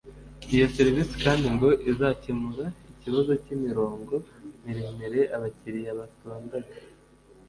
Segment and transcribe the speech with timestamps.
[0.55, 4.15] Iyo serivisi kandi ngo izakemura ikibazo cy’imirongo
[4.63, 6.73] miremire abakiriya batondaga